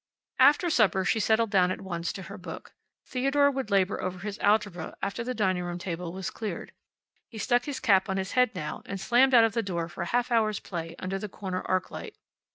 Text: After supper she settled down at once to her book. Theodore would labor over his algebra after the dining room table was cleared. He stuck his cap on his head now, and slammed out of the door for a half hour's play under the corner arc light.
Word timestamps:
After 0.39 0.71
supper 0.71 1.05
she 1.05 1.19
settled 1.19 1.51
down 1.51 1.69
at 1.69 1.79
once 1.79 2.11
to 2.13 2.23
her 2.23 2.37
book. 2.39 2.73
Theodore 3.05 3.51
would 3.51 3.69
labor 3.69 4.01
over 4.01 4.17
his 4.17 4.39
algebra 4.39 4.97
after 4.99 5.23
the 5.23 5.35
dining 5.35 5.61
room 5.61 5.77
table 5.77 6.11
was 6.11 6.31
cleared. 6.31 6.71
He 7.29 7.37
stuck 7.37 7.65
his 7.65 7.79
cap 7.79 8.09
on 8.09 8.17
his 8.17 8.31
head 8.31 8.55
now, 8.55 8.81
and 8.87 8.99
slammed 8.99 9.35
out 9.35 9.43
of 9.43 9.53
the 9.53 9.61
door 9.61 9.87
for 9.87 10.01
a 10.01 10.07
half 10.07 10.31
hour's 10.31 10.59
play 10.59 10.95
under 10.97 11.19
the 11.19 11.29
corner 11.29 11.61
arc 11.67 11.91
light. 11.91 12.17